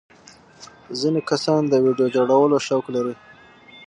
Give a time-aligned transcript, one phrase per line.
[0.99, 3.15] ځینې کسان د ویډیو جوړولو شوق لري.